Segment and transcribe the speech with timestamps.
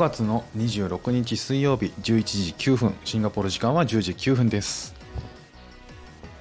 [0.00, 4.94] 月の26日水曜日11時9分シンガポール時間は10時9分です。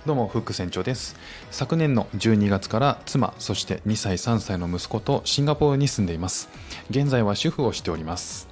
[0.05, 1.17] どうもフック船長です。
[1.51, 6.47] 昨年の12月から妻そして2歳3歳の息子とシンガポールに住んでいます。
[6.89, 8.47] 現在は主婦をしております。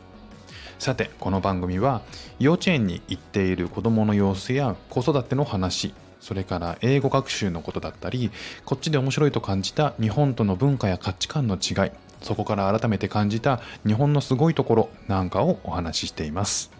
[0.77, 2.01] さてこの番組は
[2.37, 8.29] 幼稚園に行っている子どもの様子や子育ての話それから英語学習のことだったり
[8.65, 16.71] こっちで面白いと感じた日本との文化や価値観の違いそこから改めて感じた日本のすごいところなんかをお話ししています。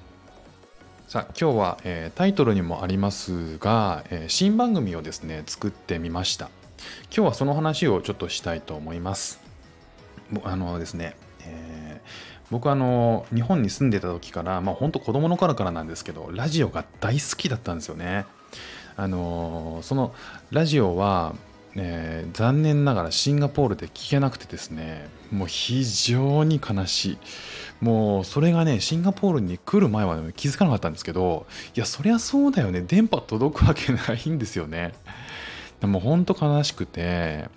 [1.08, 6.50] さあ今日は、えー、タイトルにもありますが、えー、新番組をですね作ってみました。
[7.06, 9.40] 今日はその話をちょっとしたいと思います。
[10.44, 12.08] あのですね、えー、
[12.52, 18.26] 僕あの日本に住んでた時からまあ本当子供の頃からなんですけどラジオが大好きだったんですよね。
[18.98, 20.14] あのその
[20.52, 21.36] ラジオは
[21.80, 27.18] えー、残念ながらシンガポールで聞けなくてですねもう非常に悲しい。
[27.82, 32.82] もうそれがねシンガポールに来る前は、気づかなかったんですけどいやそりゃそうだよね。
[32.82, 34.94] 電波届くわけないんですよね。
[35.80, 37.50] でもうほんと悲しくて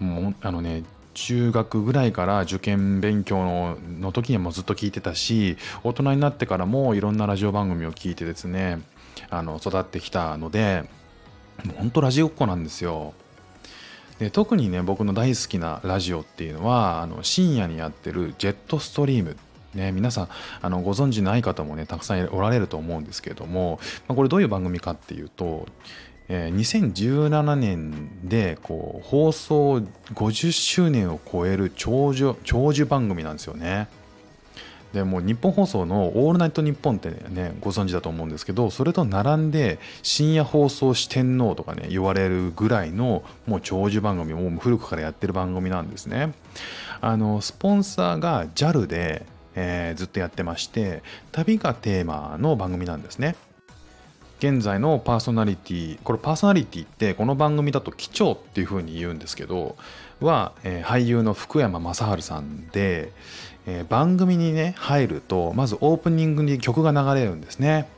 [0.00, 0.82] もうあのね
[1.14, 8.80] 中学ぐらいから受験勉強の時にもずっと聞いてたし大人になってからもいろんなラジオ番組を聞いてですね
[9.30, 10.84] あの育ってきたので
[11.64, 13.14] もうほんとラジオっ子なんですよ。
[14.18, 19.36] で特にね僕の大好きなラジオっていうのはあの深夜にやってるジェットストリーム
[19.74, 20.28] ね、皆さん
[20.62, 25.66] あのご存知ない方もねたくさんおられると思うんですけれども、まあ、これどういう番組かっていうと、
[26.28, 29.82] えー、2017年でこう放送
[30.14, 33.88] 50周年を超える長寿長寿番組なんですよね。
[34.94, 46.32] でも日本放送の「オールナイトニッポン」ってねご存知だと思うんですけどそれと並んで深夜放送四天王とかね言われるぐらいのもう長寿番組もう古くからやってる番組なんですね。
[47.00, 53.34] あのスポンサーが JAL で、えー、ずっとやってまして旅がテーマの番組なんですね。
[54.38, 59.76] 現在のパーソナリティこれパーソナリティってこの番組だと機長っていう風に言うんですけど
[60.20, 63.12] は、えー、俳優の福山雅治さんで、
[63.66, 67.88] えー、番組にね入るとまずオープニングに曲が流れるんですね。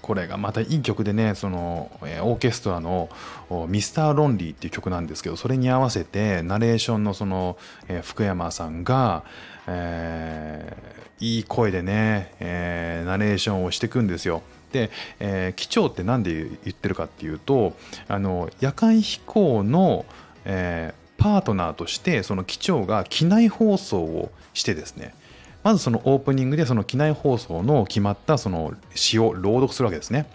[0.00, 3.08] これがまたいい曲でねその、えー、オーケストラの
[3.68, 7.56] 「ミスターロンリーっていう曲なんですけどそれに合わせてナレーションのその、
[7.88, 9.22] えー、福山さんが、
[9.68, 14.42] えー、いい声でね、えー、ナレーションをしていくんですよ。
[14.72, 14.90] で、
[15.20, 17.76] えー、機長って何で言ってるかっていうと
[18.08, 20.04] あの夜間飛行の、
[20.44, 25.14] えー、パートナーとしてその機長が機内放送をしてですね
[25.62, 30.26] まずそのオープニングでその機内放送の決まったその詩を朗読するわけですね。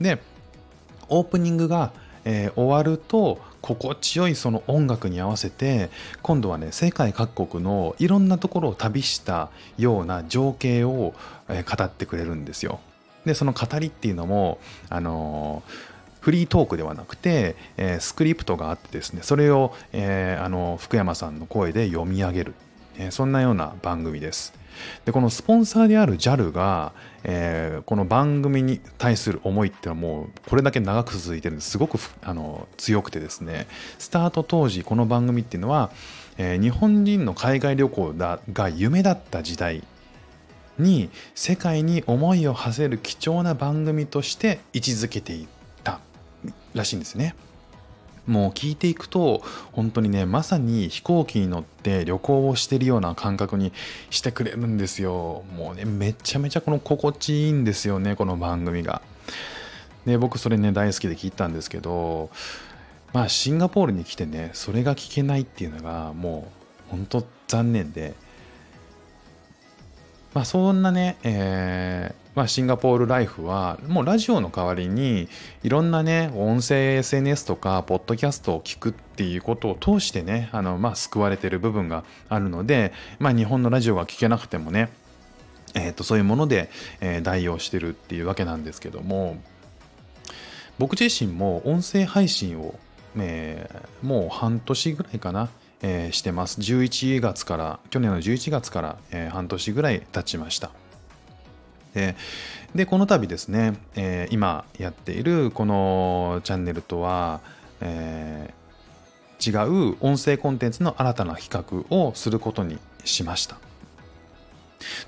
[0.00, 0.22] で
[1.08, 1.92] オープニングが、
[2.24, 5.90] えー、終わると心地よいその音楽に合わせて
[6.22, 11.14] 今度はね世界各国のいろんなところを旅したような情景を、
[11.48, 12.78] えー、語ってくれるんですよ。
[13.24, 15.95] でその語りっていうのもあのー
[16.26, 22.54] フリートークではなくて、えー、スクリプトがあってですねそれを、えー、あの福山さんの声で読み上げる、
[22.98, 24.52] えー、そんなような番組です。
[25.04, 26.90] でこのスポンサーである JAL が、
[27.22, 33.68] えー、この番組に対する思いっていうのはもうこれだけ長く続いてるんですすごくあの強くてですね
[34.00, 35.92] スタート当時この番組っていうのは、
[36.38, 39.84] えー、日本人の海外旅行だが夢だった時代
[40.76, 45.46] に世界に思いを馳せる貴重な番組として位置づけてい
[46.76, 47.34] らしいんですね。
[48.26, 49.42] もう聞いていくと
[49.72, 53.72] 本当にねまさに飛行機に乗って旅行をしてるような感覚に
[54.10, 55.44] してくれるんですよ。
[55.56, 59.00] もうねめちゃめちゃこの心地いいんですよねこの番組が。
[60.04, 62.30] で僕それね大好きで聞いたんですけど
[63.12, 66.50] まあシンガポールに来てねそれが聞けないっていうのがも
[66.88, 68.14] う本当残念で。
[70.34, 75.28] まあそんなね、えーまあ、シンガポールライフはもうラジオの代わりに
[75.64, 84.90] いろんなね音声 SNS とかポッドキャストを聞くっていうことを通してねあの、まあ、救われてる部分があるので、まあ、日本のラジオが聞けなくてもね
[85.74, 89.36] えー、とそういうもので、えー、代用してるっていうわけなんですけども
[90.78, 92.78] 僕自身も音声配信を、
[93.16, 95.48] えー、もう半年ぐらいかな、
[95.82, 96.60] えー、してます。
[96.60, 100.70] 11月から去年の11月から、えー、半年ぐらい経ちました。
[101.96, 102.14] で
[102.74, 107.40] でこの度ですね、えー、今やっているこのチャンネルとは、
[107.80, 113.56] えー、違う音声コンテンツの新たな企画をすることにしました。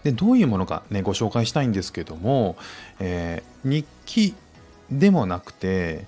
[0.02, 2.56] でどういうものかねご紹介したいんですけども、
[3.00, 4.34] えー、日記
[4.90, 6.06] でもなくて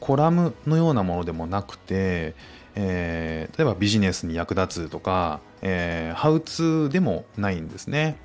[0.00, 2.34] コラムのようなものでもなくて、
[2.74, 8.16] えー、例えばビジネスに役立つとか、えー、ハウツーでもないんですね。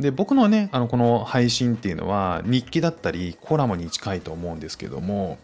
[0.00, 5.38] で僕のねあのこの配信っていうのは日記だったりコラムに近いと思うんですけども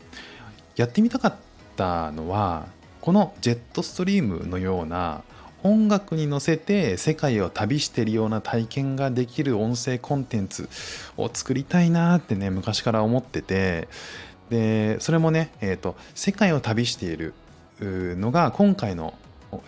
[0.76, 1.34] やってみたかっ
[1.76, 2.66] たのは
[3.00, 5.22] このジェットストリームのような
[5.62, 10.68] 音楽に乗せて世界を旅してるような体験ができる音声コンテンツ
[11.16, 13.88] を作りたいなってね昔から思ってて
[14.52, 17.32] でそれもね、えーと、世界を旅している
[17.80, 19.14] のが今回の、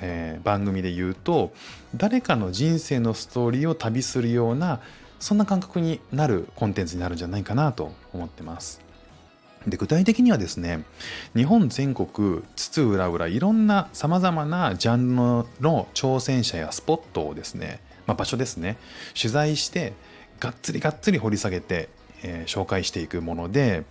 [0.01, 1.53] えー、番組で言うと
[1.95, 4.81] 誰かの人生のストーリーを旅するような
[5.21, 8.85] そんな感覚になるコンテンツになるんじゃないかなと思ってます。
[9.67, 10.85] で具体的にはですね
[11.35, 15.17] 日本全国津々浦々いろんなさまざまなジャンル
[15.63, 18.77] の挑戦者やスポットをですね、まあ、場所ですね
[19.19, 19.95] 取材して
[20.39, 21.89] がっつりがっつり掘り下げて、
[22.23, 23.85] えー、紹介していくもので、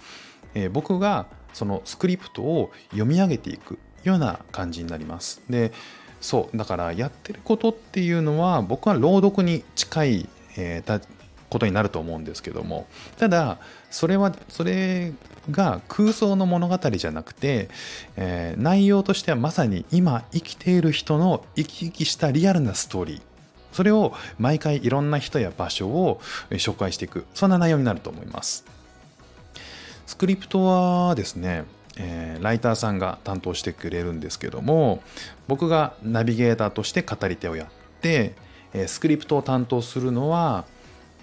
[0.54, 5.42] えー、僕がそのスクリプトを読み上げていくような感じになります。
[5.50, 5.72] で
[6.22, 11.02] そうだからやってることっていうのは僕は朗読に近い、えー、
[11.50, 12.88] ことになると思うんですけども。
[13.18, 13.60] ただ
[13.92, 15.12] それはそれ
[15.52, 17.70] が空想の物語じゃなくて、
[18.16, 23.22] えー、内容としてはまさに今生きている人の生き生きしたリアルなストーリー。
[23.74, 26.22] それを毎回いろんな人や場所を
[26.52, 27.26] 紹介していく。
[27.34, 28.66] そんな内容になると思います。
[30.06, 31.66] スクリプトはですね
[31.98, 35.04] えー、ライターさんが担当してくれるんですけども
[35.48, 37.68] 僕がナビゲーターとして語り手をやっ
[38.02, 38.34] て、
[38.74, 40.66] えー、スクリプトを担当するのは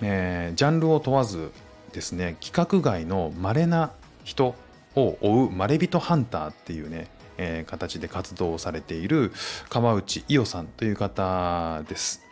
[0.03, 1.53] えー、ジャンルを問わず
[1.93, 3.93] ですね規格外の稀な
[4.25, 4.55] 人
[4.97, 9.33] を追うまれびとハンターっていうね、えー、形で活動をされている
[9.69, 12.23] 川内伊代さんという方です。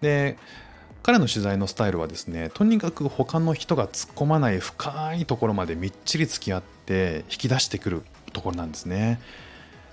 [0.00, 0.36] で
[1.02, 8.02] 彼の取材のスタイルはですねとにかく他の人が突っ込まない深いところまでみっちり付き合って引き出してくる
[8.32, 9.20] ところなんですね。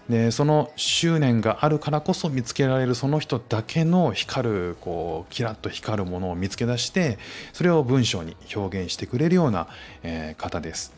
[0.09, 7.17] でその執念があるからこそ見つけられるその人だけの光るこうキラッと光るものを見つけ出して
[7.51, 9.67] それを文章に表現してくれるような、
[10.03, 10.93] えー、方です。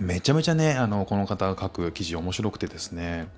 [0.00, 3.28] めちゃめちゃねあのこの方が書く記事面白くてですね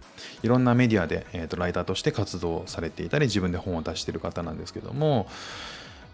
[0.43, 5.27] いろんなメディアで、えーと、ライターとして活動されていたり自分で本を出している方なんですけども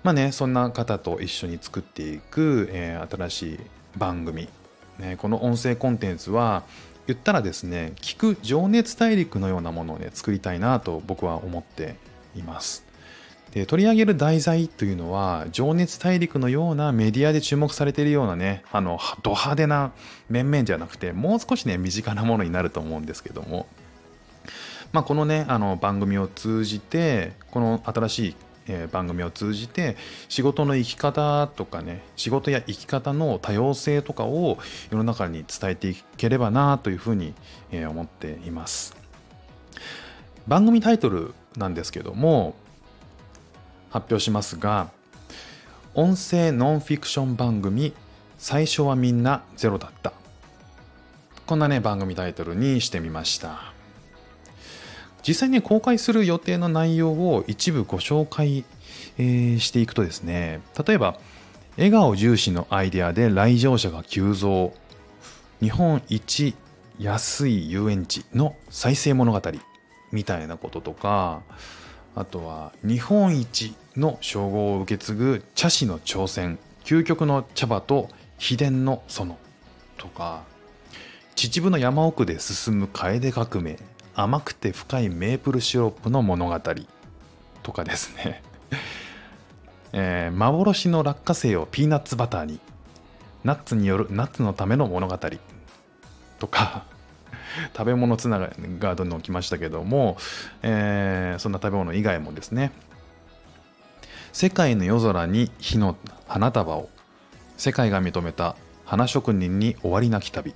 [0.03, 3.61] まあねそんな方と一緒に作っていく、えー、新しい
[3.97, 4.49] 番組、
[4.99, 6.65] ね、この音声コンテンツは
[7.07, 11.97] 言ったらですね聞く情熱大陸のようなものをね作りたいなと僕は思って
[12.37, 12.85] います。
[13.53, 19.91] で取り上げる題材というのは情熱大陸のようなメディアで注目されているようなねあのド派手な
[20.29, 23.67] 面々じゃなくてもう少しね身近なものになると思うんですけども。
[24.93, 28.37] まあ、このねあの番組を通じてこの新しい
[28.71, 29.97] え番組を通じて
[30.29, 34.59] 仕事の生き方とかね仕事や生き方の多様性とかを
[34.91, 37.35] 世の中に伝えていければなというふうに、
[37.73, 38.97] え思っています。
[40.47, 42.55] 番組タイトルなんですけども
[43.91, 44.91] 発表しますが
[45.95, 47.93] 音声ノンフィクション番組
[48.39, 50.13] 最初はみんなゼロだった。
[51.47, 53.80] こんなね番組タイトルにしてみました。
[55.27, 58.65] 実際に公開する予定の内容を一部ご紹介、
[59.19, 61.19] えー、していくとですね例えば
[61.77, 64.73] 笑顔重視のアイデアで来場者が急増
[65.61, 66.55] 日本一
[66.99, 69.43] 安い遊園地の再生物語
[70.13, 71.43] みたいなこととか
[72.15, 78.09] あとは日本一の称号を受け継ぐ茶師の挑戦究極の茶葉と
[78.39, 79.37] 秘伝の園
[79.97, 80.43] とか
[81.35, 83.79] 秩父の山奥で進む楓革命
[84.15, 86.61] 甘くて深いメープルシロップの物語
[87.63, 88.43] とかですね。
[89.93, 92.61] えー、幻の落花生をピーナッツバターに
[93.43, 95.19] ナッツによるナッツのための物語
[96.39, 96.85] とか
[97.77, 100.17] 食べ物つながりがどんどん来ましたけども、
[100.63, 102.73] えー、そんな食べ物以外もですね。
[104.33, 105.97] 世界の夜空に火の
[106.29, 106.89] 花束を
[107.57, 110.55] 世界が認めた花職人に終わりなき旅。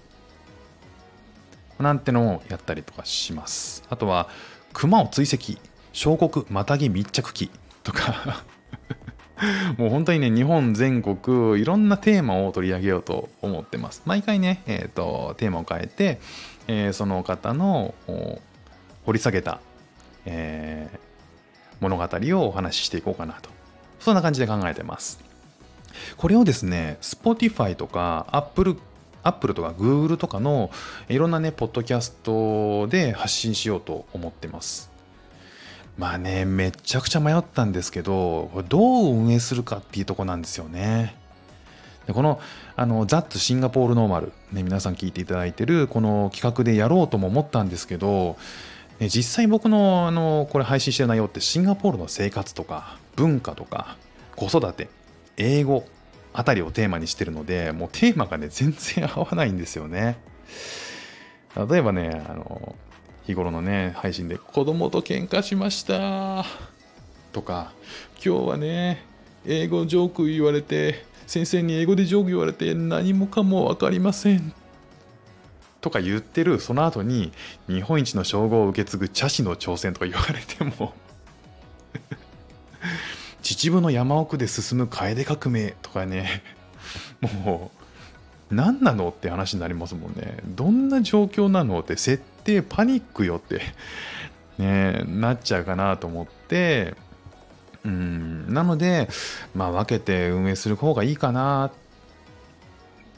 [1.79, 3.83] なんてのをやったりとかします。
[3.89, 4.29] あとは、
[4.73, 5.59] 熊を追跡、
[5.93, 7.51] 小国またぎ密着機
[7.83, 8.45] とか
[9.79, 14.03] もう本当にね、日本全国いろんなテーマを取り上げようと思ってます。
[14.05, 16.21] 毎回ね、えーと、テーマを変えて、
[16.67, 17.95] えー、その方の
[19.05, 19.61] 掘り下げた、
[20.25, 20.99] えー、
[21.81, 23.51] 物語をお話ししていこうかなと。
[24.01, 25.19] そんな感じで考えてます。
[26.17, 28.77] これをですね、Spotify とか Apple
[29.25, 30.71] アップルとかグーグルとかの
[31.09, 34.91] いろんなね、ポッドキャストで発信しようと思ってます。
[35.99, 41.17] まあね、めちゃくちゃ迷ったんですけど、どう運営するかっていうとこなんですよね。
[42.07, 42.41] でこの、
[42.77, 48.37] あの、ザッツシンガポールノーマル、ね、皆さん聞いていただいてる、この企画でやろうとも思ったんですけど、
[49.01, 53.97] 実際僕の、あの、これ配信してる内容ってシンガポールの生活とか、文化とか、
[54.37, 54.89] 子育て、
[55.37, 55.87] 英語
[56.35, 60.19] あたりをテーマにしてるのでもうテーマがね全然合わないんですよね。
[61.57, 62.75] 例えばねあの
[63.25, 66.45] 日頃のね配信で子供と喧嘩しました
[67.33, 67.73] とか
[68.25, 69.05] 今日はね
[69.47, 74.53] 英語ジョーク言われて先生に英語でジョーク言われて何もかも分かりません
[75.81, 77.33] とか言ってるその後に
[77.69, 80.95] 日本一の称号を受け継ぐ茶師の挑戦とか言われても
[83.65, 86.43] 秩父の山奥で進む楓革命とかね
[87.45, 87.71] も
[88.51, 90.37] う何なのって話になりますもんね。
[90.45, 93.63] どんな状況なのって設定パニックよって
[94.59, 96.95] ねなっちゃうかなと思って。
[97.85, 99.11] うんなので
[99.55, 101.71] まあ分けて運営する方がいいかな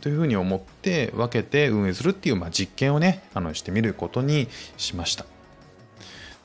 [0.01, 5.25] というふうに思って分けて運営するっていう、まあ、実験をねあのしてみることにしました。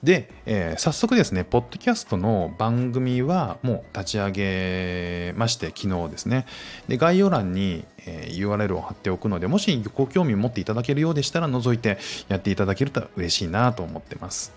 [0.04, 6.48] で、えー、早速ですね、ポッドキャストの番組はもう立ち上げまして、昨日ですね。
[6.88, 14.52] で、概要欄に、えー、URL を貼っておくので、もしご興味持っていただけるようでしたら、覗いてやっていただけると嬉しいなと思ってます。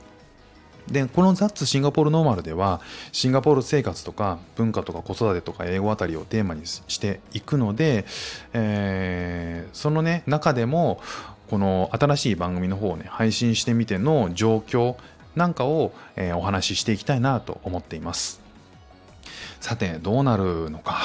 [0.89, 2.81] で、このザッツシンガポールノーマルでは、
[3.13, 8.07] シンガポール生活とか文化とか子育てとか英語あたりをテーマにしていくので、
[8.55, 11.03] えー、そのね、中でも、
[11.51, 14.97] この新しい番組の方をね、配信してみての状況、
[15.37, 18.41] なんかを、え、お話ししていきたいなと思っています。
[19.61, 21.01] さてどうなるのか、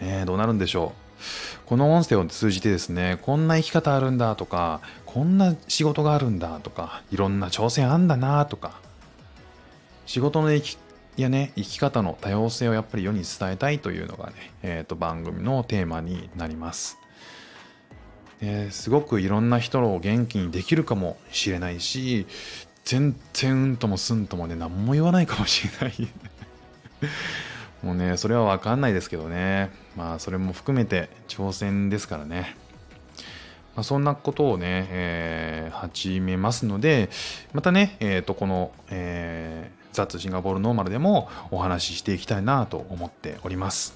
[0.00, 1.10] え、どうなるんでしょう。
[1.66, 8.80] この音声を通じてですねこんな生き方あるんだとかこんな仕事があるんだとかいろんな挑戦あんだなとか
[10.06, 10.78] 仕事の生き
[11.16, 16.98] やね生き方の多様性をやっぱり世に伝えたいというのがね、えー、と番組のテーマになります。
[18.70, 22.26] すごくいろんな人を元気にできるかもしれないし
[22.90, 26.08] 全然うんともすんともね、何も言わないかもしれない
[27.86, 29.70] もうね、それはわかんないですけどね。
[29.96, 32.56] まあ、それも含めて挑戦ですからね。
[33.76, 37.10] まあ、そんなことをね、えー、始めますので、
[37.52, 43.94] またね、えっ、ー、と、この、えー、ザッツシンガポールノーマルでもお話ししていきたいなと思っております。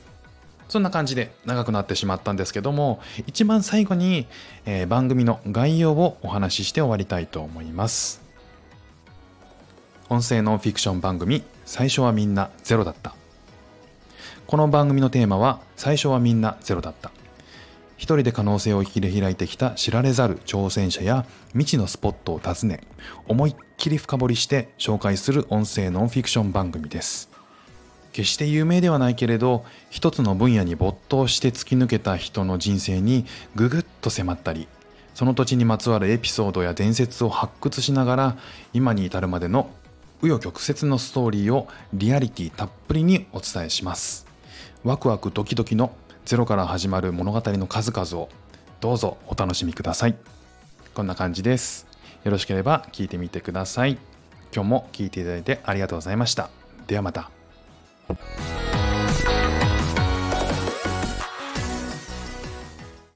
[0.69, 4.29] そんな感じで長くなってしまったんですけども、一番最後に、
[4.67, 8.24] えー、番組の概要をお話しして終わりたいと思います。
[10.15, 13.17] 音声ノンフィクション番組最初はみんなゼロだった。
[14.47, 17.11] この番組のテーマは最初はみんなゼロだった。
[17.97, 22.83] 一人で可能性を切り開いてきた知られざる挑戦者や未知のスポットを訪ね
[23.27, 27.29] 思いっきり深掘りして紹介する音声ノンフィクション番組です。
[28.13, 34.69] 決して有名ではないけれど一つの分野に没頭して突き抜けた人の人生にぐぐっと迫ったり
[35.13, 38.37] その土地にまつわるエピソードや伝説を発掘しながら
[38.73, 39.71] 今に至るまでの
[40.25, 44.27] 紆余曲折のストーリーをリアリティたっぷりにお伝えします。
[44.83, 48.31] ワクワクドキドキのゼロから始まる物語の数々を
[48.81, 50.17] どうぞお楽しみください。
[50.95, 51.87] こんな感じです。
[52.25, 53.99] よろしければ聞いてみてください。
[54.55, 56.49] 今日も聞いていただいてありがとうございました。
[56.87, 57.31] ではまた。